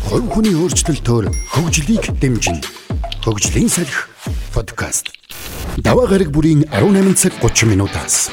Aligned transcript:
Хувь 0.00 0.24
хүний 0.32 0.56
өөрчлөлтөөр 0.56 1.28
хөгжлийг 1.52 2.08
дэмжинэ. 2.16 2.64
Хөгжлийн 3.20 3.68
салхи 3.68 4.08
подкаст. 4.54 5.12
Даваа 5.76 6.08
гараг 6.08 6.32
бүрийн 6.32 6.64
18 6.72 7.12
цаг 7.20 7.36
30 7.44 7.68
минутаас. 7.68 8.32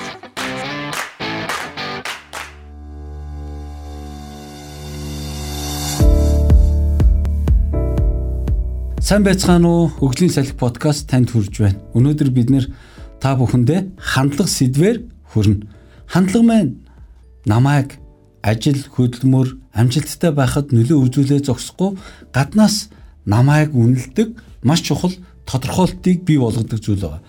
Сайн 9.04 9.28
байцгаана 9.28 9.68
уу? 9.68 9.92
Хөгжлийн 10.00 10.32
салхи 10.32 10.56
подкаст 10.56 11.12
танд 11.12 11.36
хүрж 11.36 11.60
байна. 11.60 11.84
Өнөөдөр 11.92 12.30
бид 12.32 12.56
нэр 12.56 12.72
та 13.20 13.36
бүхэндээ 13.36 14.00
хандлага 14.00 14.48
сэдвээр 14.48 15.04
хүрнэ. 15.36 15.68
Хандлага 16.08 16.46
маань 16.48 16.80
намайг 17.44 18.00
ажил 18.48 18.80
хөдөлмөр 18.96 19.59
амжилттай 19.74 20.32
байхад 20.34 20.74
нөлөө 20.74 21.10
үзүүлээ 21.10 21.42
зогсохгүй 21.46 21.98
гаднаас 22.34 22.90
намайг 23.26 23.76
үнэлдэг 23.76 24.34
маш 24.64 24.82
чухал 24.82 25.14
тодорхойлтыг 25.46 26.26
бий 26.26 26.38
болгодог 26.38 26.80
зүйл 26.82 27.02
байна. 27.02 27.22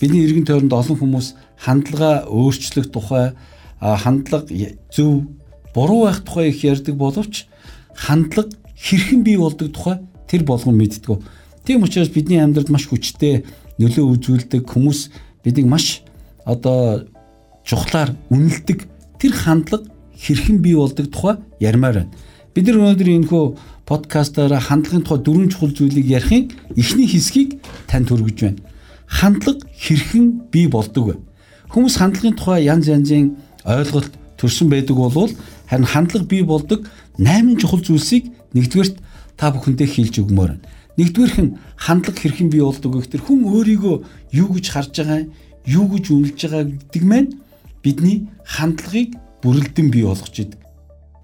Бидний 0.00 0.26
эргэн 0.26 0.46
тойронд 0.46 0.72
олон 0.72 0.96
хүмүүс 0.98 1.34
хандлага 1.56 2.26
өөрчлөх 2.28 2.90
тухай 2.92 3.32
хандлага 3.80 4.50
зөв 4.92 5.26
буруу 5.74 6.04
байх 6.06 6.24
тухай 6.24 6.50
их 6.50 6.64
ярьдаг 6.64 6.94
боловч 6.96 7.46
хандлага 7.94 8.52
хэрхэн 8.76 9.22
бий 9.22 9.36
болдог 9.36 9.72
тухай 9.72 10.00
тэр 10.28 10.44
болгон 10.44 10.76
мэддэг. 10.76 11.22
Тийм 11.64 11.82
учраас 11.82 12.08
бидний 12.08 12.42
амьдралд 12.42 12.70
маш 12.70 12.86
хүчтэй 12.86 13.44
нөлөө 13.78 14.04
үзүүлдэг 14.16 14.68
хүмүүс 14.68 15.10
бидийг 15.44 15.66
маш 15.66 16.02
одоо 16.44 17.08
чухлаар 17.64 18.14
үнэлдэг 18.30 18.86
тэр 19.18 19.32
хандлага 19.32 19.90
хэрхэн 20.18 20.58
бий 20.62 20.74
болдог 20.74 21.10
тухай 21.12 21.36
ярмаар 21.60 21.94
байна. 21.94 22.12
Бид 22.54 22.66
нар 22.66 22.80
өнөөдөр 22.80 23.08
энэхүү 23.12 23.44
подкастаараа 23.86 24.60
хандлагын 24.60 25.04
тухай 25.04 25.20
дөрвөн 25.20 25.50
чухал 25.52 25.72
зүйлийг 25.76 26.08
ярихын 26.08 26.50
эхний 26.76 27.06
хэсгийг 27.06 27.60
танд 27.86 28.08
хүргэж 28.08 28.38
байна. 28.40 28.60
Хандлага 29.06 29.68
хэрхэн 29.76 30.50
бий 30.50 30.66
болдог 30.66 31.04
вэ? 31.06 31.14
Хүмүүс 31.70 32.00
хандлагын 32.00 32.36
тухай 32.36 32.64
янз 32.64 32.88
янзын 32.88 33.36
ойлголт 33.62 34.10
төрсэн 34.40 34.70
байдаг 34.72 34.96
болвол 34.96 35.30
харин 35.68 35.86
хандлага 35.86 36.26
бий 36.26 36.42
болдог 36.42 36.88
8 37.18 37.60
чухал 37.60 37.80
зүйлсийг 37.80 38.32
нэгдүгээрт 38.54 38.96
та 39.36 39.52
бүхэндээ 39.52 39.86
хэлж 39.86 40.14
өгмөр 40.24 40.50
байна. 40.56 40.64
Нэгдүгээрх 40.96 41.38
нь 41.44 41.56
хандлага 41.76 42.20
хэрхэн 42.20 42.48
бий 42.50 42.64
болдог 42.64 42.90
вэ 42.94 43.00
гэхээр 43.04 43.24
хүн 43.26 43.40
өөрийгөө 43.52 43.96
юу 44.32 44.48
гэж 44.56 44.66
харж 44.72 44.92
байгаа, 44.96 45.28
юу 45.68 45.86
гэж 45.92 46.04
үнэлж 46.08 46.40
байгаа 46.40 46.64
гэдэг 46.72 47.02
маань 47.04 47.30
бидний 47.84 48.28
хандлагыг 48.44 49.12
бүрэлдэн 49.42 49.88
бий 49.90 50.04
болгож 50.04 50.36
идэг. 50.36 50.60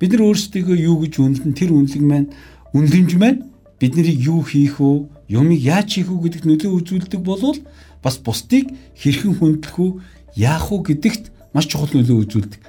Бид 0.00 0.10
нар 0.12 0.22
өөрсдийгөө 0.32 0.76
юу 0.82 0.96
гэж 1.06 1.14
үнэлэн 1.22 1.54
тэр 1.54 1.70
үнэлэг 1.72 2.02
маань 2.02 2.28
үнэлэмж 2.74 3.12
маань 3.16 3.40
бид 3.78 3.92
нарыг 3.96 4.18
юу 4.18 4.42
хийх 4.42 4.80
үү, 4.80 5.08
юмыг 5.30 5.60
яаж 5.62 5.88
хийх 5.94 6.10
үү 6.10 6.20
гэдэгт 6.26 6.46
нөлөө 6.46 6.72
үзүүлдэг 6.82 7.20
болвол 7.22 7.58
бас 8.02 8.18
бусдыг 8.18 8.70
хэрхэн 8.98 9.38
хүндлэх 9.38 9.78
үү, 9.78 9.90
яах 10.38 10.70
уу 10.70 10.82
гэдэгт 10.82 11.54
маш 11.54 11.66
чухал 11.70 11.90
нөлөө 11.90 12.18
үзүүлдэг. 12.26 12.60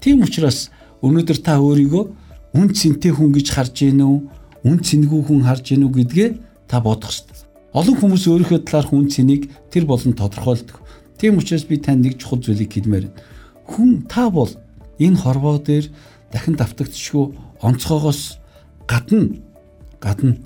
Тийм 0.00 0.24
учраас 0.24 0.68
өнөөдөр 1.00 1.38
та 1.40 1.60
өөрийгөө 1.60 2.04
үн 2.56 2.68
цэнтэй 2.72 3.12
хүн 3.12 3.32
гэж 3.32 3.46
харж 3.52 3.72
гин 3.72 4.00
үү, 4.04 4.18
үн 4.68 4.78
цэнгүй 4.80 5.20
хүн 5.28 5.42
харж 5.48 5.64
гин 5.72 5.86
үү 5.88 5.92
гэдгээ 5.96 6.30
та 6.68 6.80
бодох 6.80 7.12
ёстой. 7.12 7.36
Олон 7.72 7.96
хүмүүс 7.96 8.28
өөрийнхөө 8.28 8.68
талаарх 8.68 8.92
үн 8.92 9.08
цэнийг 9.08 9.48
тэр 9.72 9.88
болон 9.88 10.12
тодорхойлдог. 10.12 10.76
Тийм 11.16 11.40
учраас 11.40 11.64
би 11.64 11.80
танд 11.80 12.04
нэг 12.04 12.20
чухал 12.20 12.44
зүйлийг 12.44 12.68
хэлмээр 12.68 13.08
байна. 13.08 13.16
Хүн 13.64 14.04
та 14.04 14.28
бол 14.28 14.52
энэ 14.98 15.16
хорвоо 15.16 15.58
дээр 15.58 15.88
дахин 16.32 16.56
давтагдчихгүй 16.56 17.24
онцгоогоос 17.62 18.38
гадна 18.86 19.36
гадна 20.00 20.36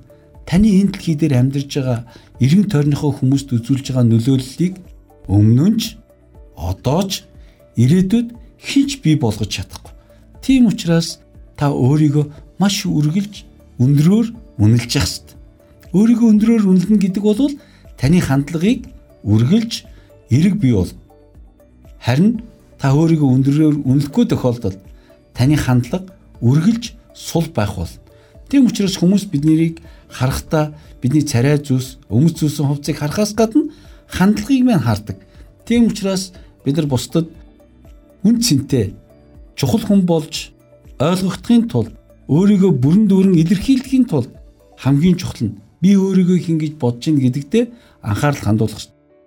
таны 0.47 0.69
энэ 0.81 0.93
дэлхий 0.93 1.17
дээр 1.19 1.35
амьдарч 1.41 1.71
байгаа 1.75 2.01
эргэн 2.41 2.71
тойрныхоо 2.71 3.13
хүмүүст 3.17 3.51
үзүүлж 3.57 3.87
байгаа 3.91 4.07
нөлөөллийг 4.07 4.75
өмнө 5.27 5.67
нь 5.71 5.79
ч 5.81 5.85
одоо 6.55 7.03
ч 7.11 7.27
ирээдүйд 7.77 8.29
хинч 8.63 8.91
бий 9.03 9.17
болгож 9.19 9.51
чадахгүй. 9.51 9.93
Тийм 10.41 10.67
учраас 10.71 11.19
та 11.59 11.71
өөрийгөө 11.71 12.25
маш 12.59 12.87
үргэлж 12.87 13.35
өндрөөр 13.83 14.27
үнэлж 14.63 14.93
явах 14.97 15.11
хэрэгтэй. 15.11 15.37
Өөрийгөө 15.93 16.29
өндрөөр 16.33 16.63
үнэлнэ 16.71 16.99
гэдэг 17.05 17.23
бол 17.23 17.53
таны 18.01 18.21
хандлагыг 18.21 18.89
үргэлж 19.25 19.73
эрэг 20.31 20.55
бий 20.63 20.73
бол. 20.73 20.93
Харин 22.01 22.41
та 22.79 22.93
өөрийгөө 22.93 23.29
өндрөөр 23.37 23.77
үнэлэхгүй 23.85 24.25
тохиолдолд 24.31 24.81
таны 25.33 25.57
хандлага 25.57 26.13
үргэлж 26.41 26.93
сул 27.15 27.49
байх 27.55 27.77
бол. 27.77 27.89
Тийм 28.49 28.67
учраас 28.69 28.97
хүмүүс 29.01 29.27
биднийг 29.33 29.81
харахтаа 30.09 30.75
бидний 31.01 31.23
царай 31.23 31.59
зүс, 31.59 31.99
өмс 32.11 32.37
зүсэн 32.37 32.67
хувцсыг 32.69 32.99
харахаас 32.99 33.35
гадна 33.35 33.73
хандлагыг 34.09 34.65
мэн 34.65 34.81
хардаг. 34.81 35.17
Тийм 35.65 35.89
учраас 35.89 36.33
бид 36.65 36.77
нар 36.77 36.87
бусдад 36.87 37.29
үн 38.23 38.41
цэнтэй 38.41 38.95
чухал 39.57 39.83
хүн 39.83 40.07
болж 40.07 40.53
ойлгохдохын 40.99 41.69
тулд 41.69 41.93
өөрийгөө 42.29 42.73
бүрэн 42.83 43.07
дүүрэн 43.09 43.39
илэрхийлэхийн 43.41 44.07
тулд 44.07 44.31
хамгийн 44.79 45.17
чухал 45.17 45.49
нь 45.49 45.59
би 45.81 45.97
өөрийгөө 45.97 46.39
хин 46.39 46.59
гэж 46.59 46.73
бодож 46.81 47.05
ин 47.09 47.19
гэдэгтээ 47.21 47.65
анхаарал 48.03 48.43
хандуулах. 48.43 48.83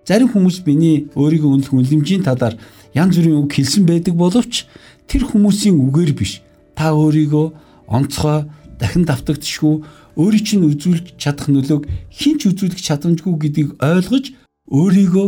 Зарим 0.06 0.30
хүмүүс 0.30 0.66
миний 0.66 1.10
өөрийгөө 1.16 1.50
үнэлэх 1.54 1.74
үнэлэмжийн 1.74 2.24
талаар 2.24 2.56
янз 2.94 3.16
бүрийн 3.18 3.40
үг 3.46 3.54
хэлсэн 3.54 3.86
байдаг 3.86 4.16
боловч 4.16 4.66
тэр 5.08 5.26
хүмүүсийн 5.30 5.78
үгээр 5.78 6.14
биш. 6.18 6.42
Та 6.76 6.94
өөрийгөө 6.94 7.48
онцгой 7.90 8.50
дахин 8.80 9.06
давтагдчихгүй 9.06 9.84
өөрийн 10.20 10.46
чинь 10.46 10.68
үзүүлж 10.68 11.16
чадах 11.16 11.48
нөлөөг 11.48 11.88
хинч 12.12 12.50
үзүүлэх 12.50 12.80
чадамжгүй 12.82 13.34
гэдгийг 13.40 13.70
ойлгож 13.80 14.26
өөрийгөө 14.68 15.28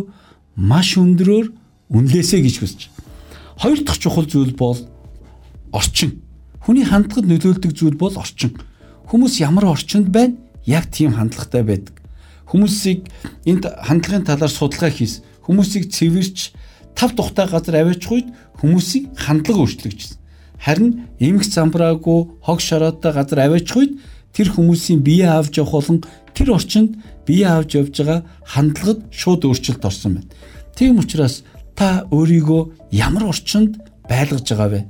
маш 0.58 0.98
өндрөөр 0.98 1.48
үнэлээсэй 1.92 2.42
гэж 2.44 2.56
хүсэж. 2.60 2.82
Хоёр 3.62 3.80
дахь 3.86 4.00
чухал 4.00 4.26
зүйл 4.26 4.56
бол 4.56 4.80
орчин. 5.72 6.22
Хүний 6.60 6.86
хандлагад 6.86 7.28
нөлөөлдөг 7.28 7.72
зүйл 7.72 7.98
бол 7.98 8.16
орчин. 8.16 8.56
Хүмүүс 9.10 9.42
ямар 9.42 9.72
орчинд 9.72 10.12
байна? 10.12 10.38
Яг 10.66 10.92
тийм 10.92 11.16
хандлагатай 11.16 11.64
байдаг. 11.64 11.96
Хүмүүсийг 12.48 13.08
энд 13.48 13.66
хандлагын 13.66 14.28
талаар 14.28 14.52
судалгаа 14.52 14.92
хийс. 14.92 15.24
Хүмүүсийг 15.48 15.90
цэвэрч 15.90 16.54
тав 16.96 17.12
тухтай 17.16 17.47
газар 17.47 17.75
аваачих 17.81 18.12
үед 18.12 18.28
хүмүүсийн 18.59 19.16
хандлага 19.16 19.63
өөрчлөгдсөн. 19.66 20.18
Харин 20.62 21.07
эмх 21.19 21.44
замбраагүй 21.46 22.19
хог 22.46 22.59
шороотой 22.62 23.12
газар 23.13 23.40
аваачих 23.47 23.78
үед 23.78 23.91
тэр 24.34 24.47
хүмүүсийн 24.53 25.02
бие 25.02 25.28
авч 25.28 25.57
явах 25.57 25.81
болон 25.81 26.03
тэр 26.34 26.53
орчинд 26.56 27.02
бие 27.25 27.47
авч 27.47 27.75
явж 27.75 27.96
байгаа 27.97 28.24
хандлагад 28.46 29.00
шууд 29.12 29.46
өөрчлөлт 29.46 29.85
орсон 29.85 30.13
байна. 30.22 30.29
Тийм 30.75 31.00
учраас 31.00 31.44
та 31.75 32.06
өөрийгөө 32.12 32.94
ямар 32.94 33.28
орчинд 33.31 33.81
байлгаж 34.08 34.46
байгаа 34.46 34.69
вэ? 34.69 34.81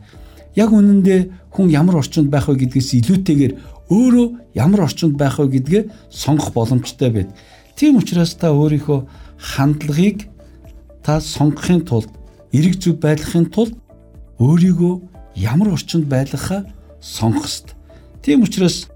Яг 0.56 0.69
үнэндээ 0.75 1.22
хүн 1.56 1.68
ямар 1.72 2.03
орчинд 2.03 2.29
байх 2.29 2.47
вэ 2.47 2.68
гэдгээс 2.68 2.89
илүүтэйгээр 3.00 3.53
өөрөө 3.91 4.28
ямар 4.56 4.88
орчинд 4.88 5.16
байх 5.16 5.39
вэ 5.39 5.47
гэдгээ 5.56 5.83
сонгох 6.12 6.51
боломжтой 6.56 7.09
байд. 7.12 7.29
Тийм 7.75 7.97
учраас 7.97 8.35
та 8.35 8.51
өөрийнхөө 8.51 9.00
хандлагыг 9.39 10.28
та 11.03 11.19
сонгохын 11.22 11.81
тулд 11.85 12.09
эрэг 12.51 12.79
зүг 12.81 13.00
байлгахын 13.01 13.50
тулд 13.50 13.75
өөрийгөө 14.39 14.94
ямар 15.35 15.73
орчинд 15.73 16.06
байлгахаа 16.06 16.66
сонгох 17.01 17.45
ёстой. 17.45 17.75
Тийм 18.22 18.44
учраас 18.44 18.88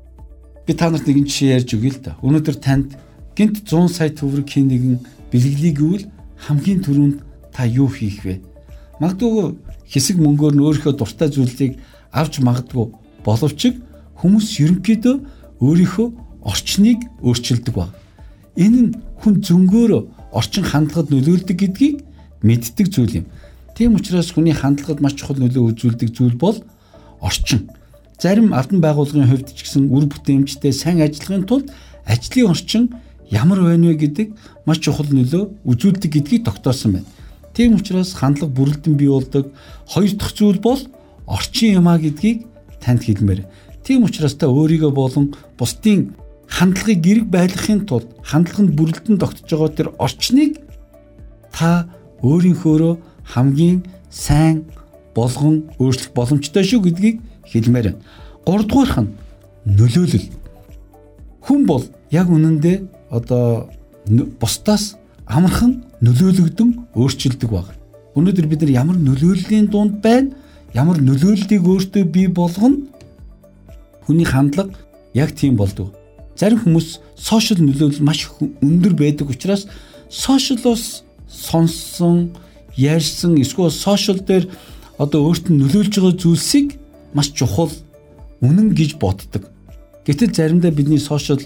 би 0.65 0.73
та 0.73 0.89
нарт 0.89 1.07
нэгэн 1.07 1.25
жишээ 1.25 1.55
ярьж 1.57 1.69
өгье 1.73 1.91
л 1.91 2.01
да. 2.03 2.17
Өнөөдөр 2.21 2.57
танд 2.61 2.97
гинт 3.35 3.65
100 3.65 3.89
сая 3.89 4.09
төгрөг 4.09 4.47
хийн 4.49 4.67
нэгэн 4.69 4.97
бэлгэлий 5.31 5.73
гэвэл 5.73 6.05
хамгийн 6.37 6.81
түрүүнд 6.85 7.17
та 7.53 7.65
юу 7.65 7.87
хийх 7.89 8.25
вэ? 8.25 8.41
Магадгүй 8.99 9.57
хэсэг 9.89 10.17
мөнгөөр 10.21 10.53
нь 10.55 10.63
өөрийнхөө 10.65 10.93
дуртай 10.97 11.29
зүйлийг 11.29 11.79
авч 12.11 12.39
магадгүй 12.39 12.85
боловч 13.25 13.61
хүмүүс 14.21 14.47
ерөнхийдөө 14.63 15.15
өөрийнхөө 15.61 16.07
орчныг 16.45 16.99
өөрчилдөг 17.25 17.73
баг. 17.75 17.91
Энэ 18.55 18.79
нь 18.81 18.95
хүн 19.19 19.41
зөнгөөрөө 19.41 20.01
орчин 20.35 20.67
хандлагад 20.67 21.09
нөлөөлдөг 21.15 21.57
гэдгийг 21.57 22.03
мэддэг 22.43 22.87
зүйл 22.91 23.23
юм. 23.23 23.25
Тийм 23.75 23.95
учраас 23.95 24.35
хүний 24.35 24.51
хандлагад 24.51 24.99
маш 24.99 25.15
чухал 25.15 25.39
нөлөө 25.39 25.71
үзүүлдэг 25.71 26.11
зүйл 26.11 26.35
бол 26.35 26.59
орчин. 27.23 27.71
Зарим 28.19 28.51
ардан 28.51 28.83
байгууллагын 28.83 29.31
хувьд 29.31 29.55
ч 29.55 29.63
гэсэн 29.63 29.87
үр 29.91 30.07
бүтээмжтэй 30.11 30.71
сайн 30.75 30.99
ажиллахын 30.99 31.47
тулд 31.47 31.71
ажлын 32.03 32.51
орчин 32.51 32.83
ямар 33.31 33.59
байна 33.63 33.91
вэ 33.91 33.95
гэдэг 34.03 34.27
маш 34.67 34.79
чухал 34.83 35.07
нөлөө 35.07 35.67
үзүүлдэг 35.67 36.11
гэдгийг 36.11 36.43
тогтоосон 36.47 36.99
байна. 36.99 37.09
Тийм 37.55 37.75
учраас 37.75 38.13
хандлага 38.13 38.51
бүрэлдэн 38.51 38.95
бий 38.99 39.07
болдог 39.07 39.51
хоёр 39.87 40.11
дахь 40.15 40.35
зүйл 40.35 40.59
бол 40.59 40.79
орчин 41.27 41.79
юмаа 41.79 41.97
гэдгийг 41.99 42.47
танд 42.83 43.03
хэлмээр. 43.03 43.47
Тийм 43.83 44.03
учраас 44.03 44.35
та 44.35 44.47
өөрийгөө 44.47 44.91
болон 44.91 45.35
бусдын 45.57 46.15
хандлагыг 46.47 46.99
гэрэг 47.01 47.25
байлгахын 47.29 47.85
тулд 47.85 48.09
хандлага 48.23 48.63
нь 48.63 48.75
бүрэлдэн 48.77 49.17
тогтож 49.17 49.49
байгаа 49.49 49.71
тэр 49.75 49.89
орчныг 49.97 50.61
та 51.51 51.87
өөрийнхөөрөө 52.21 52.93
хамгийн 53.33 53.83
сайн 54.09 54.65
болгон 55.15 55.69
өөрчлөх 55.79 56.13
боломжтой 56.13 56.63
шүү 56.63 56.81
гэдгийг 56.85 57.17
хэлмээр 57.51 57.85
байна. 57.93 58.01
Гуравдугаарх 58.45 58.97
нь 59.01 59.13
нөлөөлөл. 59.65 60.29
хүн 61.45 61.65
бол 61.65 61.83
яг 62.09 62.27
үнэндээ 62.29 62.77
одоо 63.09 63.69
бусдаас 64.41 64.97
амархан 65.25 65.85
нөлөөлөгдөн 66.01 66.69
өөрчилдөг 66.95 67.49
баг. 67.49 67.67
Өнөөдөр 68.17 68.47
бид 68.49 68.61
нар 68.61 68.71
ямар 68.81 68.97
нөлөөллийн 68.97 69.69
дунд 69.69 70.01
байна? 70.01 70.33
Ямар 70.73 70.97
нөлөөллийг 71.01 71.63
өөртөө 71.63 72.03
бий 72.05 72.27
болгоно? 72.27 72.85
Хүний 74.05 74.25
хандлага 74.25 74.73
яг 75.13 75.31
тийм 75.31 75.55
болдог. 75.55 75.93
Зарим 76.35 76.59
хүмүүс 76.59 76.99
сошиал 77.15 77.63
нөлөөлөл 77.63 78.03
маш 78.03 78.27
өндөр 78.61 78.93
байдаг 78.93 79.31
учраас 79.31 79.67
сошиалос 80.09 81.03
сонссон, 81.27 82.35
ярьсан 82.75 83.39
эсвэл 83.39 83.71
сошиал 83.71 84.19
дээр 84.19 84.49
одоо 84.99 85.31
өөртөө 85.31 85.55
нөлөөлж 85.55 85.93
байгаа 85.95 86.19
зүйлсийг 86.19 86.75
маш 87.15 87.31
чухал 87.31 87.71
үнэн 88.43 88.75
гэж 88.75 88.99
боддог. 88.99 89.47
Гэтэл 90.05 90.35
заримдаа 90.35 90.71
бидний 90.71 90.99
сошиал 90.99 91.41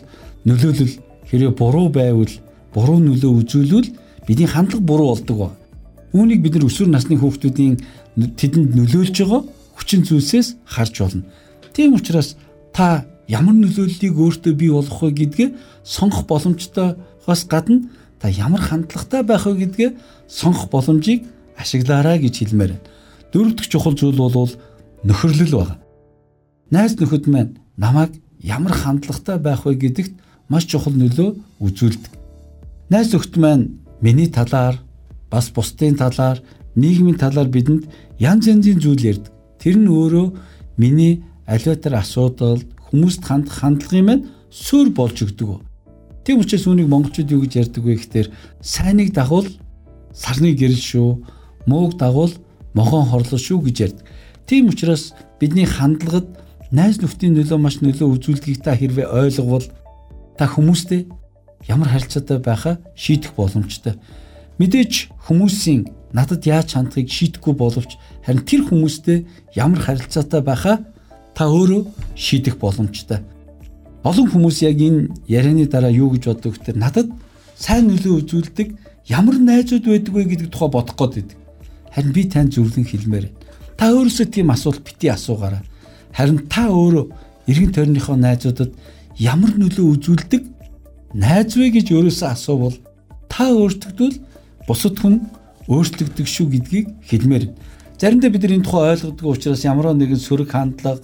нөлөөлөл 0.45 0.97
хэрэг 1.29 1.53
буруу 1.57 1.89
байвал 1.89 2.33
буруу 2.73 2.97
нөлөө 2.97 3.45
үзүүлвэл 3.45 3.93
бидний 4.27 4.49
хандлага 4.49 4.83
буруу 4.83 5.13
болдог 5.13 5.37
ба. 5.37 5.49
Үүнийг 6.13 6.41
бид 6.41 6.57
нар 6.57 6.65
өсвөр 6.65 6.89
насны 6.89 7.17
хүүхдүүдийн 7.17 7.77
тэдэнд 8.17 8.73
нөлөөлж 8.73 9.15
байгаа 9.21 9.41
хүчин 9.77 10.01
зүйлсээс 10.05 10.57
харж 10.65 10.95
болно. 10.99 11.23
Тийм 11.73 11.93
учраас 11.93 12.35
та 12.73 13.05
ямар 13.29 13.53
нөлөөллийг 13.53 14.17
өөртөө 14.17 14.53
бий 14.57 14.71
болгох 14.73 15.05
вэ 15.05 15.11
гэдгээ 15.21 15.49
сонгох 15.85 16.25
боломжтойгоос 16.25 17.41
гадна 17.45 17.85
та 18.17 18.27
ямар 18.27 18.61
хандлагатай 18.61 19.21
байх 19.23 19.45
вэ 19.45 19.69
гэдгээ 19.69 19.89
сонгох 20.27 20.73
боломжийг 20.73 21.29
ашиглаарай 21.53 22.17
гэж 22.19 22.35
хэлмээр 22.41 22.73
байна. 22.73 22.85
Дөрөв 23.31 23.53
дэх 23.53 23.69
чухал 23.69 23.93
зүйл 23.93 24.17
бол 24.17 24.49
нөхөрлөл 25.05 25.53
байна. 25.61 25.77
Найз 26.73 26.97
нөхөд 26.97 27.29
маань 27.29 27.61
намайг 27.77 28.17
ямар 28.41 28.73
хандлагатай 28.73 29.37
байх 29.37 29.61
вэ 29.65 29.77
гэдэгт 29.77 30.13
маш 30.49 30.65
чухал 30.65 30.97
нөлөө 30.97 31.37
үзүүлдэг. 31.61 32.13
Найз 32.89 33.13
нөхд 33.13 33.37
маань 33.37 33.77
миний 34.01 34.27
талаар 34.27 34.81
бас 35.29 35.53
бусдын 35.53 35.95
талаар 35.95 36.41
нийгмийн 36.75 37.17
талаар 37.21 37.47
бидэнд 37.47 37.85
янз 38.17 38.47
янзын 38.49 38.81
зүйл 38.81 39.05
ярьдаг. 39.05 39.33
Тэр 39.61 39.77
нь 39.77 39.87
өөрөө 39.87 40.27
миний 40.81 41.21
аливаа 41.45 41.77
тэр 41.77 41.93
асуудалд 42.01 42.65
хүмүүст 42.89 43.23
хандах 43.23 43.61
хандлагын 43.61 44.05
маань 44.05 44.27
суур 44.49 44.89
болж 44.89 45.17
өгдөг. 45.21 45.61
Тийм 46.25 46.41
учраас 46.41 46.65
үүнийг 46.67 46.89
монголчууд 46.89 47.31
юу 47.31 47.41
гэж 47.45 47.53
ярьдаг 47.57 47.83
вэ 47.85 47.95
гэхээр 47.97 48.27
сайныг 48.61 49.13
дагуул 49.13 49.47
сарны 50.13 50.53
гэрэл 50.53 50.77
шүү, 50.77 51.09
мууг 51.65 51.97
дагуул 51.97 52.33
могоон 52.73 53.09
хорлол 53.09 53.39
шүү 53.39 53.65
гэж 53.69 53.77
ярьдаг. 53.81 54.05
Тийм 54.45 54.69
учраас 54.69 55.13
бидний 55.39 55.65
хандлагад 55.65 56.27
найз 56.71 57.01
нөхдийн 57.01 57.33
нөлөө 57.37 57.57
маш 57.57 57.81
нөлөө 57.81 58.17
үзүүлдгийг 58.17 58.61
та 58.61 58.77
хэрвээ 58.77 59.09
ойлговол 59.09 59.65
та 60.37 60.45
хүмүүстэй 60.45 61.09
ямар 61.69 61.89
харилцаатай 61.89 62.37
байхаа 62.37 62.77
шийдэх 62.93 63.33
боломжтой. 63.33 63.97
Мэдээж 64.57 65.09
хүмүүсийн 65.25 65.89
надад 66.13 66.45
яаж 66.45 66.73
хандахыг 66.73 67.09
шийдэхгүй 67.09 67.53
боловч 67.57 67.97
харин 68.25 68.45
тэр 68.45 68.61
хүмүүстэй 68.69 69.25
ямар 69.55 69.81
харилцаатай 69.81 70.41
байхаа 70.41 70.85
та 71.39 71.47
өөрөө 71.47 71.87
шийдэх 72.19 72.59
боломжтой. 72.59 73.23
Олон 74.03 74.27
хүмүүс 74.27 74.59
яг 74.67 74.75
энэ 74.75 75.07
ярианы 75.23 75.71
дараа 75.71 75.87
юу 75.87 76.11
гэж 76.11 76.27
боддог 76.27 76.59
гэхээр 76.59 76.75
надад 76.75 77.07
сайн 77.55 77.87
нөлөө 77.87 78.27
үзүүлдэг 78.27 78.75
ямар 79.07 79.39
найзууд 79.39 79.87
байдаг 79.87 80.11
вэ 80.19 80.23
гэдэг 80.35 80.51
тухай 80.51 80.67
бодох 80.67 80.99
гээд 80.99 81.15
байдаг. 81.15 81.37
Харин 81.95 82.11
би 82.11 82.23
тань 82.27 82.51
зөвлөн 82.51 82.83
хэлмээр. 82.83 83.31
Та 83.79 83.87
өөрөөсөө 83.87 84.27
тийм 84.35 84.51
асуулт 84.51 84.83
бити 84.83 85.07
асуугаарай. 85.15 85.63
Харин 86.11 86.43
та 86.51 86.67
өөрөө 86.67 87.07
эргэн 87.47 87.71
тойрныхоо 87.71 88.19
найзуудад 88.19 88.75
ямар 89.15 89.55
нөлөө 89.55 89.95
үзүүлдэг 89.95 90.43
найз 91.15 91.55
вэ 91.55 91.71
гэж 91.71 91.95
өөрөөсөө 91.95 92.27
асуувал 92.35 92.75
та 93.31 93.47
өөртөгдвөл 93.47 94.19
бусад 94.67 94.99
хүн 94.99 95.23
өөрчлөгдөг 95.71 96.27
шүү 96.27 96.51
гэдгийг 96.51 96.87
хэлмээр. 97.07 97.47
Заримдаа 97.95 98.27
бид 98.27 98.43
нар 98.43 98.55
энэ 98.59 98.67
тухай 98.67 98.91
ойлгодог 98.91 99.27
учраас 99.27 99.63
ямар 99.63 99.95
нэгэн 99.95 100.19
сөрөг 100.19 100.51
хандлага 100.51 100.99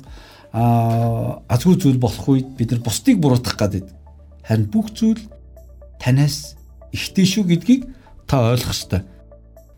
азгүй 0.56 1.75
зүйл 1.75 2.00
болох 2.00 2.28
үед 2.31 2.48
бид 2.56 2.72
нар 2.72 2.80
бусдыг 2.80 3.19
буруутгах 3.19 3.60
гэдэг. 3.60 3.86
Харин 4.48 4.68
бүх 4.72 4.88
зүйл 4.96 5.19
танаас 6.00 6.56
ихтэй 6.96 7.28
шүү 7.28 7.44
гэдгийг 7.44 7.84
та 8.28 8.56
ойлгох 8.56 8.72
ёстой. 8.72 9.02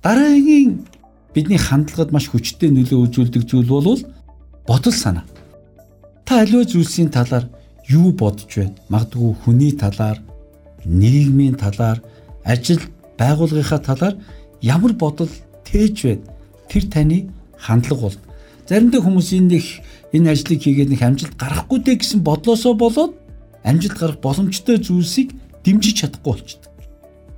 Дараагийн 0.05 0.85
бидний 1.33 1.57
хандлагад 1.57 2.13
маш 2.13 2.29
хүчтэй 2.29 2.69
нөлөө 2.69 3.09
үзүүлдэг 3.09 3.43
зүйл 3.49 3.65
бол 3.65 3.97
бодол 4.69 4.93
санаа. 4.93 5.25
Та 6.25 6.45
аливаа 6.45 6.69
зүйлсийн 6.69 7.09
талаар 7.09 7.49
юу 7.89 8.13
бодож 8.13 8.51
байна? 8.53 8.77
Магадгүй 8.89 9.33
хүний 9.41 9.73
талаар, 9.73 10.21
нийгмийн 10.85 11.55
талаар, 11.55 12.03
ажил 12.45 12.81
байгууллагынхаа 13.17 13.81
талаар 13.81 14.15
ямар 14.61 14.93
бодол 14.93 15.31
тээж 15.65 15.95
байна? 16.05 16.25
Тэр 16.69 16.85
таны 16.85 17.29
хандлага 17.57 18.01
бол. 18.01 18.17
Заримдаа 18.67 19.01
хүмүүс 19.01 19.29
энэ 19.33 19.55
их 19.57 19.81
энэ 20.13 20.31
ажлыг 20.31 20.61
хийгээд 20.63 20.91
нэг 20.93 21.01
амжилт 21.03 21.35
гарахгүй 21.35 21.79
дээ 21.83 21.97
гэсэн 21.99 22.21
бодлосоо 22.23 22.73
болоод 22.73 23.13
амжилт 23.63 23.97
гарах 23.99 24.19
боломжтой 24.23 24.77
зүйлсийг 24.79 25.35
дэмжиж 25.63 26.07
чадахгүй 26.07 26.31
болчихдээ. 26.31 26.71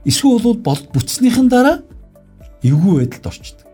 Эсвэл 0.06 0.44
бол 0.44 0.57
бол 0.62 0.81
бүтснийхэн 0.94 1.50
дараа 1.50 1.81
эвгүй 2.62 3.06
байдалд 3.06 3.25
орчдөг. 3.25 3.66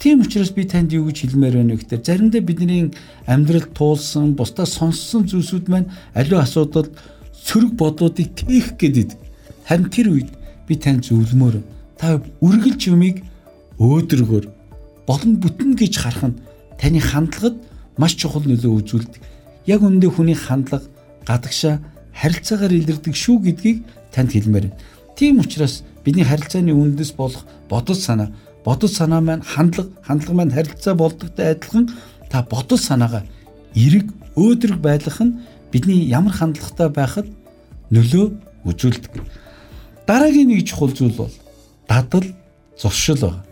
Тийм 0.00 0.24
учраас 0.24 0.50
би 0.50 0.64
танд 0.64 0.92
юу 0.96 1.06
гэж 1.06 1.28
хэлмээр 1.28 1.54
байна 1.60 1.76
вэ 1.76 1.84
гэхээр 1.84 2.02
заримдаа 2.02 2.40
бидний 2.40 2.90
амьдралд 3.28 3.76
туулсан, 3.76 4.32
бусдаа 4.32 4.64
сонссон 4.66 5.28
зүйлсүүд 5.28 5.68
маань 5.68 5.92
аливаа 6.16 6.48
асуудалд 6.48 6.96
сөрөг 7.36 7.76
бодлуудыг 7.76 8.32
тээх 8.32 8.80
гэдэг. 8.80 9.12
Харин 9.68 9.92
тэр 9.92 10.08
үед 10.08 10.30
би 10.64 10.74
танд 10.80 11.04
зөвлөмөр 11.04 11.60
та 12.00 12.16
үргэлж 12.40 12.80
юмыг 12.88 13.20
өөдрөгөр 13.76 14.48
болон 15.04 15.36
бүтэн 15.36 15.76
гэж 15.76 16.00
харах 16.00 16.32
нь 16.32 16.40
таны 16.80 17.00
хандлагад 17.00 17.60
маш 17.96 18.14
чухал 18.14 18.44
нөлөө 18.46 18.72
үзүүлдэг. 18.82 19.22
Яг 19.66 19.80
үүндээ 19.82 20.10
хүний 20.10 20.36
хандлага 20.36 20.86
гадагшаа 21.26 21.80
харилцаагаар 22.14 22.72
илэрдэг 22.74 23.14
шүү 23.16 23.36
гэдгийг 23.46 23.78
танд 24.12 24.30
хэлмээр 24.34 24.66
байна. 24.70 24.78
Тийм 25.16 25.40
учраас 25.40 25.82
бидний 26.04 26.24
харилцааны 26.24 26.72
үндэс 26.72 27.12
болох 27.16 27.44
бодол 27.68 27.96
санаа, 27.96 28.32
бодол 28.64 28.88
санаа 28.88 29.20
маань 29.20 29.44
хандлага, 29.44 29.90
хандлага 30.02 30.36
маань 30.36 30.54
харилцаа 30.54 30.94
болдогтой 30.94 31.54
адилхан 31.54 31.90
та 32.30 32.42
бодол 32.42 32.78
санаагаа 32.78 33.24
эрэг 33.74 34.10
өөдрөг 34.36 34.80
байлгах 34.80 35.20
нь 35.20 35.38
бидний 35.72 36.08
ямар 36.08 36.32
хандлагатай 36.32 36.88
байхад 36.88 37.26
нөлөө 37.90 38.26
үзүүлдэг. 38.64 39.12
Дараагийн 40.06 40.48
нэг 40.50 40.66
чухал 40.66 40.90
зүйл 40.90 41.14
бол 41.16 41.32
дадал 41.88 42.26
зуршил 42.80 43.20
байна. 43.20 43.44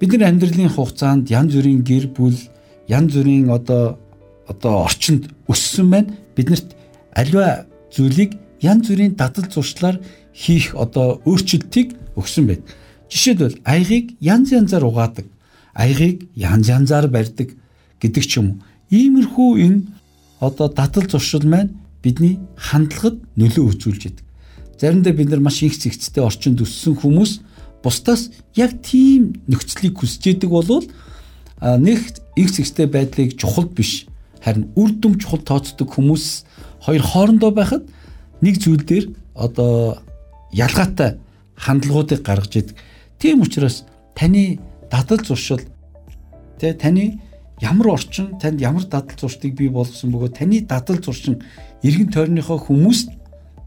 Бидний 0.00 0.28
амьдралын 0.28 0.68
хугацаанд 0.68 1.30
янз 1.30 1.54
бүрийн 1.54 1.82
гэр 1.82 2.06
бүл 2.12 2.36
янз 2.88 3.14
бүрийн 3.14 3.50
одоо 3.50 3.98
одоо 4.48 4.84
орчинд 4.84 5.30
өссөн 5.48 5.90
байна. 5.90 6.14
Биднэрт 6.36 6.76
аливаа 7.14 7.66
зүйлийг 7.94 8.36
янз 8.60 8.88
бүрийн 8.88 9.14
дадал 9.16 9.46
зуршлаар 9.50 10.00
хийх 10.32 10.74
одоо 10.74 11.20
өөрчлөлтийг 11.24 11.94
өгсөн 12.16 12.46
байна. 12.46 12.64
Жишээлбэл 13.08 13.60
аягийг 13.64 14.16
янз 14.20 14.52
янзаар 14.52 14.84
угаадаг, 14.84 15.26
аягийг 15.74 16.28
янз 16.34 16.68
янзаар 16.68 17.08
барьдаг 17.08 17.54
гэдэг 18.00 18.24
ч 18.26 18.38
юм 18.38 18.46
уу. 18.46 18.58
Иймэрхүү 18.90 19.50
энэ 19.64 19.80
одоо 20.40 20.68
дадал 20.68 21.06
зуршил 21.08 21.46
маань 21.46 21.76
бидний 22.02 22.38
хандлагад 22.56 23.16
нөлөө 23.36 23.64
үзүүлж 23.72 24.02
идэг. 24.12 24.24
Заримдаа 24.80 25.12
бид 25.12 25.30
нар 25.30 25.40
маш 25.40 25.62
их 25.62 25.78
зэгцтэй 25.78 26.20
орчинд 26.20 26.60
өссөн 26.60 26.98
хүмүүс 26.98 27.40
бусдаас 27.82 28.30
яг 28.56 28.76
тийм 28.82 29.40
нөхцөлийг 29.48 29.96
хүсэж 29.96 30.36
идэг 30.36 30.50
болвол 30.50 30.84
нэг 31.64 32.20
X 32.36 32.60
зэгцтэй 32.60 32.86
байдлыг 32.86 33.38
чухал 33.40 33.64
биш 33.64 34.06
харин 34.44 34.68
үр 34.76 34.92
дүн 34.92 35.16
чухал 35.16 35.40
тооцдог 35.40 35.88
хүмүүс 35.88 36.44
хоёр 36.84 37.02
хоорондоо 37.02 37.50
байхад 37.56 37.88
нэг 38.44 38.60
зүйл 38.60 38.84
дээр 38.84 39.06
одоо 39.34 40.04
ялгаатай 40.52 41.16
хандлагуудыг 41.56 42.20
гаргаж 42.20 42.52
идэг. 42.56 42.76
Тийм 43.18 43.40
учраас 43.40 43.84
таны 44.14 44.60
дадал 44.90 45.24
зуршил 45.24 45.60
тэ 46.60 46.74
таны 46.74 47.20
ямар 47.60 47.96
орчин 47.96 48.38
танд 48.38 48.60
ямар 48.60 48.84
дадал 48.84 49.16
зуршдыг 49.16 49.56
бий 49.56 49.68
болгосон 49.68 50.12
бөгөөд 50.12 50.38
таны 50.38 50.60
дадал 50.60 51.00
зуршин 51.00 51.40
эргэн 51.82 52.12
тойрныхоо 52.12 52.58
хүмүүст 52.58 53.08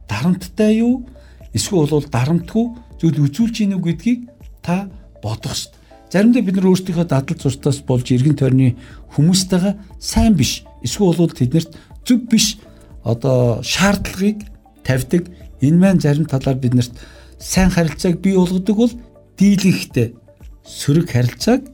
дарамттай 0.08 0.78
юу 0.86 1.08
эсвэл 1.54 1.90
бол 1.90 2.06
дарамтгүй 2.06 2.66
зүйл 3.02 3.26
үзүүлж 3.26 3.66
гинүү 3.66 3.82
гэдгийг 3.82 4.30
та 4.62 4.90
бодох 5.24 5.58
ёстой. 5.58 5.87
Заримдаа 6.12 6.42
бид 6.42 6.56
нар 6.56 6.72
өөрсдийнхөө 6.72 7.08
дадал 7.08 7.36
зуртаас 7.36 7.84
болж 7.84 8.08
эргэн 8.16 8.40
тойрны 8.40 8.80
хүмүүстэйгээ 9.12 9.76
сайн 10.00 10.40
биш 10.40 10.64
эсвэл 10.80 11.16
бол 11.20 11.32
тэднэрт 11.36 11.76
зөв 12.08 12.20
биш 12.32 12.56
одоо 13.04 13.60
шаардлагыг 13.64 14.48
тавьдаг. 14.88 15.28
Энэ 15.60 15.78
маань 15.78 16.00
зарим 16.00 16.26
талаар 16.26 16.56
биднэрт 16.56 16.96
сайн 17.40 17.70
харилцааг 17.70 18.22
бий 18.24 18.36
болгодог 18.40 18.76
бол 18.78 18.94
дийлэнхтэй 19.36 20.16
сөрөг 20.64 21.12
харилцааг 21.12 21.68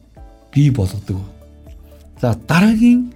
бий 0.54 0.72
болгодог. 0.72 1.22
За 2.22 2.34
дараагийн 2.34 3.14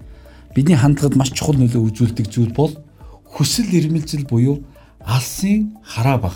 бидний 0.54 0.78
хандлагад 0.78 1.16
маш 1.18 1.34
чухал 1.34 1.58
нөлөө 1.58 1.82
үзүүлдэг 1.82 2.30
зүйл 2.30 2.54
бол 2.54 2.78
хүсэл 3.26 3.74
эрмэлзэл 3.74 4.30
буюу 4.30 4.62
алсын 5.02 5.74
хараа 5.82 6.18
баг. 6.18 6.36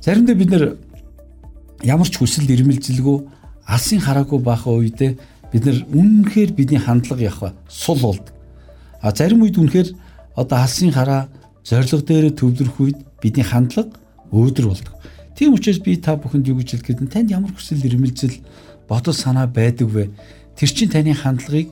Заримдаа 0.00 0.34
бид 0.34 0.50
нэр 0.50 0.64
ямар 1.82 2.08
ч 2.08 2.16
хүсэл 2.16 2.48
эрмэлзэлгүй 2.48 3.39
алсын 3.70 4.02
хараагүй 4.02 4.40
байх 4.42 4.66
үедээ 4.66 5.14
бид 5.52 5.64
нар 5.66 5.78
үнэнхээр 5.94 6.50
бидний 6.58 6.78
хандлага 6.82 7.22
яхаа 7.22 7.52
сул 7.68 7.98
болдог. 8.02 8.34
А 9.00 9.14
зарим 9.14 9.42
үед 9.46 9.58
үнэхээр 9.58 9.94
одоо 10.34 10.58
алсын 10.58 10.90
хараа 10.90 11.30
зориг 11.64 12.02
дээр 12.06 12.34
төвлөрөх 12.34 12.76
үед 12.82 12.98
бидний 13.22 13.46
хандлага 13.46 13.94
өөдрөг 14.34 14.68
болдог. 14.74 14.94
Тийм 15.38 15.54
учраас 15.54 15.78
би 15.78 15.96
та 15.96 16.16
бүхэнд 16.18 16.50
юу 16.50 16.58
гэж 16.58 16.82
хэлэх 16.82 16.86
гээд 17.00 17.12
танд 17.14 17.30
ямар 17.30 17.54
хүсэл 17.54 17.86
эрмэлзэл 17.86 18.42
бодол 18.90 19.14
санаа 19.14 19.46
байдаг 19.46 19.88
вэ? 19.88 20.10
Тэр 20.58 20.70
чинь 20.70 20.90
таны 20.90 21.14
хандлагыг 21.14 21.70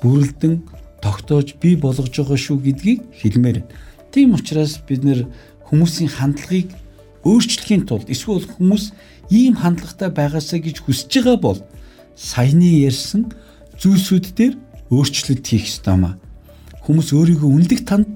бүрэлдэн 0.00 0.62
тогтоож 1.02 1.54
бий 1.60 1.76
болгож 1.76 2.08
байгаа 2.14 2.38
шүү 2.38 2.58
гэдгийг 2.64 3.00
хэлмээр. 3.20 3.66
Тийм 4.14 4.34
учраас 4.34 4.80
бид 4.86 5.04
нэр 5.04 5.26
хүмүүсийн 5.68 6.08
хандлагыг 6.08 6.72
өөрчлөхийн 7.26 7.84
тулд 7.84 8.08
эсвэл 8.08 8.48
хүмүүс 8.48 8.96
ийм 9.30 9.54
хандлагатай 9.54 10.10
байгаасаа 10.10 10.58
гэж 10.58 10.82
хүсэж 10.82 11.22
байгаа 11.22 11.38
бол 11.38 11.58
саяны 12.18 12.84
ярьсан 12.90 13.30
зүйлсүүд 13.78 14.26
дээр 14.34 14.54
өөрчлөлт 14.90 15.46
хийх 15.46 15.70
ёстой 15.70 15.96
маа. 15.96 16.14
Хүмүүс 16.82 17.14
өөрийгөө 17.14 17.48
үнэлэх 17.48 17.82
танд 17.86 18.10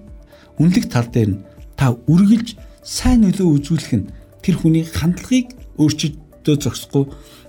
үнэлэх 0.58 0.90
тал 0.90 1.06
дээр 1.06 1.30
нь 1.38 1.42
та 1.78 1.94
үргэлж 2.10 2.58
сайн 2.82 3.22
нөлөө 3.22 3.48
үзүүлэх 3.62 3.92
нь 3.94 4.10
тэр 4.42 4.58
хүний 4.58 4.82
хандлагыг 4.82 5.54
өөрчилдөө 5.78 6.56
зогсохгүй 6.58 7.04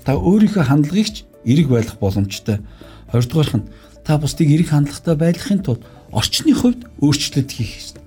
та 0.05 0.13
өөрийнхөө 0.13 0.63
хандлагыг 0.69 1.09
ч 1.09 1.15
эрэг 1.43 1.67
байлгах 1.73 1.97
боломжтой. 1.97 2.61
Хоёрдугаарх 3.09 3.53
нь 3.57 3.69
та 4.05 4.21
бусдыг 4.21 4.47
эрэг 4.53 4.69
хандлагатай 4.69 5.15
байлгахын 5.17 5.65
тулд 5.65 5.81
орчны 6.13 6.53
хувьд 6.53 6.85
өөрчлөлт 7.01 7.49
хийх 7.49 7.73
ёстой. 7.81 8.03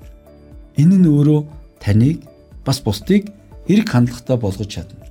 Энэ 0.79 1.03
нь 1.03 1.11
өөрөө 1.11 1.41
таныг 1.83 2.23
бас 2.63 2.79
бусдыг 2.79 3.35
эрэг 3.67 3.91
хандлагатай 3.91 4.37
болгож 4.39 4.71
чадна. 4.71 5.08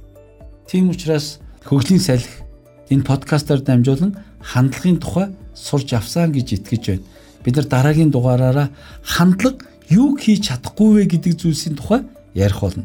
Тийм 0.68 0.90
учраас 0.92 1.40
хөгжлийн 1.64 2.04
салхи 2.04 2.44
энэ 2.92 3.08
подкастаар 3.08 3.62
дамжуулан 3.64 4.20
хандлагын 4.44 5.00
тухай 5.00 5.28
сурч 5.56 5.94
авсан 5.96 6.32
гэж 6.36 6.60
итгэж 6.60 6.84
байна. 6.88 7.08
Бид 7.44 7.56
нар 7.56 7.68
дараагийн 7.72 8.12
дугаараараа 8.12 8.70
хандлага 9.04 9.64
юу 9.88 10.20
хийж 10.20 10.52
чадахгүй 10.52 10.90
вэ 10.94 11.04
гэдэг 11.08 11.34
зүйлсийн 11.40 11.76
тухай 11.80 12.04
ярих 12.36 12.60
болно. 12.60 12.84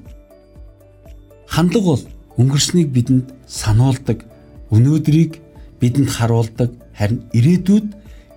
Хандлага 1.51 1.87
бол 1.99 2.05
өнгөрснийг 2.39 2.89
бидэнд 2.95 3.27
сануулдаг, 3.51 4.23
өнөөдрийг 4.71 5.43
бидэнд 5.83 6.11
харуулдаг, 6.11 6.71
харин 6.95 7.27
ирээдүйд 7.35 7.87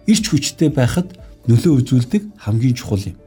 ирч 0.10 0.26
хүчтэй 0.30 0.74
байхад 0.74 1.14
нөлөө 1.46 1.86
үзүүлдэг 1.86 2.24
хамгийн 2.42 2.74
чухал 2.74 3.14
юм. 3.14 3.18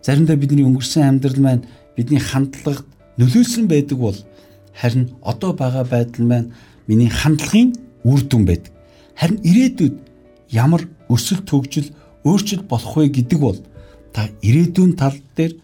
Заримдаа 0.00 0.36
бидний 0.40 0.64
өнгөрсөн 0.64 1.04
амьдрал 1.04 1.36
маань 1.36 1.68
бидний 1.96 2.18
хандлагад 2.20 2.88
нөлөөлсөн 3.20 3.68
байдаг 3.68 3.98
бол 4.00 4.16
харин 4.80 5.10
одоо 5.22 5.52
байгаа 5.52 5.84
байдал 5.84 6.26
маань 6.26 6.52
миний 6.86 7.08
хандлагын 7.08 7.74
үр 8.04 8.20
дүн 8.20 8.44
байдаг. 8.44 8.72
Харин 9.16 9.40
ирээдүйд 9.42 9.96
ямар 10.52 10.86
өсөлт 11.08 11.48
төгжил 11.48 11.88
өөрчлөлт 12.24 12.68
болох 12.68 12.96
вэ 12.96 13.08
гэдэг 13.08 13.38
бол 13.40 13.58
та 14.12 14.28
ирээдүйн 14.42 14.92
тал 15.00 15.16
дээр 15.36 15.56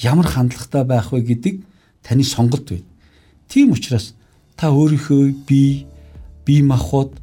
ямар 0.00 0.26
хандлагатай 0.26 0.84
байх 0.84 1.12
вэ 1.12 1.20
гэдэг 1.20 1.54
таны 2.02 2.24
сонголт 2.24 2.70
байна. 2.70 2.86
Тийм 3.48 3.72
учраас 3.72 4.14
та 4.56 4.70
өөрийнхөө 4.70 5.46
бие, 5.46 5.86
бие 6.46 6.62
махбод 6.62 7.18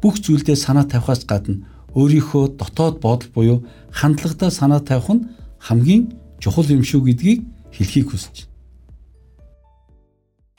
бүх 0.00 0.18
зүйлдээ 0.24 0.56
санаа 0.56 0.88
тавихаас 0.88 1.28
гадна 1.28 1.68
өөрийнхөө 1.94 2.56
дотоод 2.56 3.00
бодол 3.04 3.30
буюу 3.34 3.58
хандлагатай 3.92 4.50
санаа 4.50 4.80
тавих 4.80 5.08
нь 5.12 5.28
хамгийн 5.58 6.12
чухал 6.40 6.66
юм 6.66 6.82
шүү 6.82 7.04
гэдгийг 7.06 7.44
хэлхийг 7.72 8.10
хүсэж. 8.10 8.47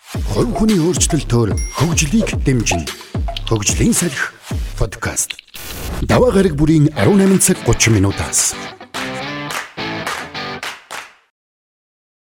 Хувь 0.10 0.50
хүний 0.58 0.82
өөрчлөлтөөр 0.82 1.54
хөгжлийг 1.78 2.34
дэмжинэ. 2.42 2.90
Хөгжлийн 3.46 3.94
салхи 3.94 4.34
подкаст. 4.74 5.38
Даваа 6.02 6.34
гараг 6.34 6.58
бүрийн 6.58 6.90
18 6.98 7.38
цаг 7.38 7.62
30 7.70 7.94
минутаас 7.94 8.58